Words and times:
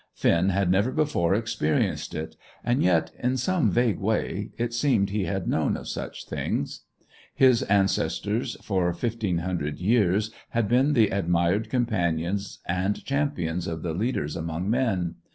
Finn 0.15 0.49
had 0.49 0.71
never 0.71 0.91
before 0.91 1.35
experienced 1.35 2.15
it, 2.15 2.35
and 2.63 2.81
yet, 2.81 3.11
in 3.19 3.37
some 3.37 3.69
vague 3.69 3.99
way, 3.99 4.49
it 4.57 4.73
seemed 4.73 5.11
he 5.11 5.25
had 5.25 5.47
known 5.47 5.77
of 5.77 5.87
such 5.87 6.23
a 6.23 6.27
thing. 6.31 6.67
His 7.35 7.61
ancestors 7.61 8.57
for 8.63 8.91
fifteen 8.93 9.37
hundred 9.37 9.77
years 9.77 10.31
had 10.49 10.67
been 10.67 10.93
the 10.93 11.09
admired 11.09 11.69
companions 11.69 12.57
and 12.65 13.05
champions 13.05 13.67
of 13.67 13.83
the 13.83 13.93
leaders 13.93 14.35
among 14.35 14.71
men. 14.71 15.17